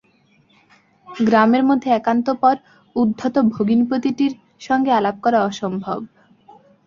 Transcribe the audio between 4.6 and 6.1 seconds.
সঙ্গে আলাপ করা অসম্ভব।